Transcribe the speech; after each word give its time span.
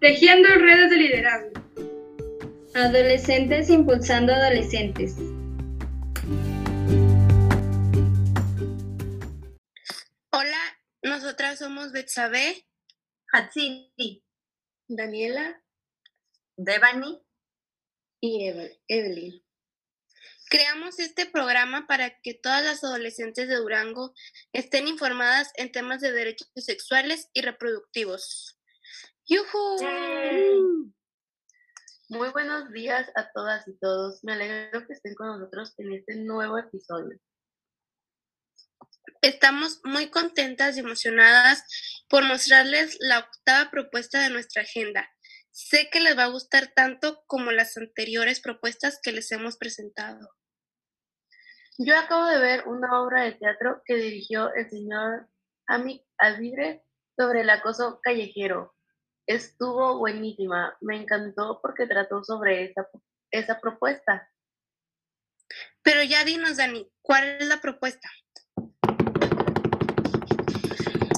Tejiendo 0.00 0.48
redes 0.48 0.90
de 0.90 0.96
liderazgo. 0.96 1.50
Adolescentes 2.72 3.68
impulsando 3.68 4.32
adolescentes. 4.32 5.16
Hola, 10.30 10.78
nosotras 11.02 11.58
somos 11.58 11.90
Betsabe, 11.90 12.64
Hatsini, 13.32 14.22
Daniela 14.86 15.60
Devani 16.56 17.20
y 18.20 18.52
Evelyn. 18.86 19.42
Creamos 20.48 21.00
este 21.00 21.26
programa 21.26 21.88
para 21.88 22.20
que 22.20 22.34
todas 22.34 22.64
las 22.64 22.84
adolescentes 22.84 23.48
de 23.48 23.56
Durango 23.56 24.14
estén 24.52 24.86
informadas 24.86 25.50
en 25.56 25.72
temas 25.72 26.00
de 26.00 26.12
derechos 26.12 26.48
sexuales 26.54 27.30
y 27.32 27.42
reproductivos. 27.42 28.57
¡Yuhu! 29.30 30.90
Muy 32.08 32.30
buenos 32.30 32.72
días 32.72 33.10
a 33.14 33.30
todas 33.32 33.68
y 33.68 33.78
todos. 33.78 34.24
Me 34.24 34.32
alegro 34.32 34.86
que 34.86 34.94
estén 34.94 35.14
con 35.14 35.26
nosotros 35.26 35.74
en 35.76 35.92
este 35.92 36.16
nuevo 36.16 36.56
episodio. 36.56 37.18
Estamos 39.20 39.82
muy 39.84 40.08
contentas 40.08 40.78
y 40.78 40.80
emocionadas 40.80 41.62
por 42.08 42.24
mostrarles 42.24 42.96
la 43.00 43.18
octava 43.18 43.70
propuesta 43.70 44.22
de 44.22 44.30
nuestra 44.30 44.62
agenda. 44.62 45.06
Sé 45.50 45.90
que 45.92 46.00
les 46.00 46.16
va 46.16 46.24
a 46.24 46.30
gustar 46.30 46.72
tanto 46.74 47.22
como 47.26 47.52
las 47.52 47.76
anteriores 47.76 48.40
propuestas 48.40 48.98
que 49.02 49.12
les 49.12 49.30
hemos 49.30 49.58
presentado. 49.58 50.26
Yo 51.76 51.98
acabo 51.98 52.24
de 52.28 52.38
ver 52.38 52.66
una 52.66 53.02
obra 53.02 53.24
de 53.24 53.32
teatro 53.32 53.82
que 53.84 53.96
dirigió 53.96 54.54
el 54.54 54.70
señor 54.70 55.28
Amik 55.66 56.02
Alvidre 56.16 56.82
sobre 57.14 57.42
el 57.42 57.50
acoso 57.50 58.00
callejero. 58.02 58.77
Estuvo 59.28 59.98
buenísima, 59.98 60.74
me 60.80 60.96
encantó 60.96 61.60
porque 61.60 61.86
trató 61.86 62.24
sobre 62.24 62.64
esa, 62.64 62.88
esa 63.30 63.60
propuesta. 63.60 64.32
Pero 65.82 66.02
ya 66.02 66.24
dinos, 66.24 66.56
Dani, 66.56 66.90
¿cuál 67.02 67.36
es 67.38 67.46
la 67.46 67.60
propuesta? 67.60 68.08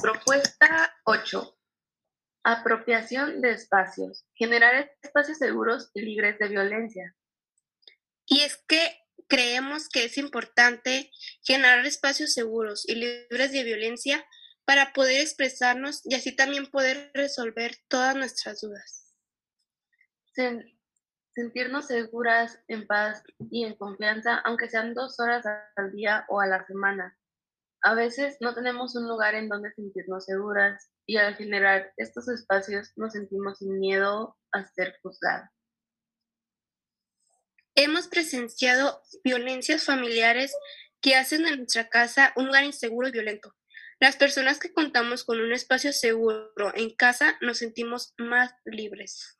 Propuesta 0.01 0.93
8. 1.05 1.57
Apropiación 2.43 3.39
de 3.39 3.51
espacios. 3.51 4.25
Generar 4.33 4.91
espacios 5.01 5.37
seguros 5.37 5.89
y 5.93 6.01
libres 6.01 6.37
de 6.37 6.49
violencia. 6.49 7.15
Y 8.25 8.41
es 8.41 8.61
que 8.67 8.99
creemos 9.29 9.87
que 9.87 10.03
es 10.03 10.17
importante 10.17 11.09
generar 11.43 11.85
espacios 11.85 12.33
seguros 12.33 12.83
y 12.89 12.95
libres 12.95 13.53
de 13.53 13.63
violencia 13.63 14.27
para 14.65 14.93
poder 14.93 15.21
expresarnos 15.21 16.01
y 16.05 16.15
así 16.15 16.35
también 16.35 16.67
poder 16.67 17.11
resolver 17.13 17.75
todas 17.87 18.15
nuestras 18.15 18.61
dudas. 18.61 19.13
Sentirnos 21.33 21.87
seguras, 21.87 22.59
en 22.67 22.87
paz 22.87 23.23
y 23.49 23.63
en 23.65 23.75
confianza, 23.75 24.37
aunque 24.45 24.69
sean 24.69 24.93
dos 24.93 25.19
horas 25.19 25.45
al 25.75 25.91
día 25.91 26.25
o 26.29 26.39
a 26.39 26.47
la 26.47 26.65
semana. 26.65 27.17
A 27.83 27.95
veces 27.95 28.37
no 28.41 28.53
tenemos 28.53 28.95
un 28.95 29.07
lugar 29.07 29.33
en 29.33 29.49
donde 29.49 29.73
sentirnos 29.73 30.25
seguras 30.25 30.91
y 31.07 31.17
al 31.17 31.35
generar 31.35 31.91
estos 31.97 32.27
espacios 32.27 32.91
nos 32.95 33.13
sentimos 33.13 33.57
sin 33.57 33.79
miedo 33.79 34.37
a 34.51 34.65
ser 34.67 34.99
juzgadas. 35.01 35.49
Hemos 37.75 38.07
presenciado 38.07 39.01
violencias 39.23 39.85
familiares 39.85 40.53
que 41.01 41.15
hacen 41.15 41.43
de 41.43 41.57
nuestra 41.57 41.89
casa 41.89 42.33
un 42.35 42.47
lugar 42.47 42.63
inseguro 42.65 43.07
y 43.07 43.11
violento. 43.11 43.55
Las 44.01 44.17
personas 44.17 44.57
que 44.57 44.73
contamos 44.73 45.23
con 45.23 45.39
un 45.39 45.53
espacio 45.53 45.93
seguro 45.93 46.73
en 46.73 46.89
casa 46.95 47.37
nos 47.39 47.59
sentimos 47.59 48.15
más 48.17 48.51
libres. 48.65 49.39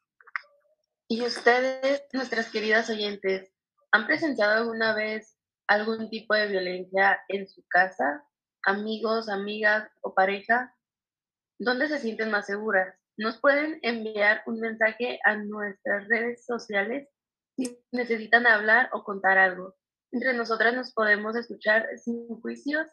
¿Y 1.08 1.24
ustedes, 1.24 2.04
nuestras 2.14 2.52
queridas 2.52 2.88
oyentes, 2.92 3.52
han 3.92 4.06
presenciado 4.06 4.62
alguna 4.62 4.94
vez 4.94 5.36
algún 5.66 6.12
tipo 6.12 6.36
de 6.36 6.46
violencia 6.46 7.24
en 7.28 7.50
su 7.50 7.66
casa? 7.70 8.24
Amigos, 8.64 9.30
amigas 9.30 9.90
o 10.02 10.14
pareja? 10.14 10.78
¿Dónde 11.58 11.88
se 11.88 11.98
sienten 11.98 12.30
más 12.30 12.46
seguras? 12.46 12.96
Nos 13.18 13.40
pueden 13.40 13.80
enviar 13.82 14.44
un 14.46 14.60
mensaje 14.60 15.20
a 15.24 15.38
nuestras 15.38 16.08
redes 16.08 16.46
sociales 16.46 17.10
si 17.56 17.84
necesitan 17.92 18.46
hablar 18.46 18.92
o 18.94 19.04
contar 19.04 19.40
algo. 19.40 19.76
Entre 20.12 20.36
nosotras 20.36 20.76
nos 20.76 20.94
podemos 20.94 21.36
escuchar 21.36 21.88
sin 21.98 22.28
juicios 22.42 22.86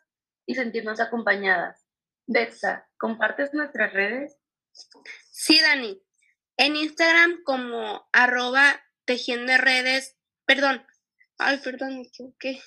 y 0.48 0.54
sentirnos 0.54 0.98
acompañadas. 0.98 1.86
Betsa, 2.26 2.88
¿compartes 2.96 3.52
nuestras 3.52 3.92
redes? 3.92 4.38
Sí, 5.30 5.60
Dani. 5.60 6.02
En 6.56 6.74
Instagram 6.74 7.42
como 7.44 8.08
arroba 8.12 8.80
tejiendo 9.04 9.56
redes, 9.58 10.16
perdón, 10.46 10.84
ay, 11.36 11.58
perdón, 11.62 11.96
me 11.96 12.02
equivoqué. 12.02 12.60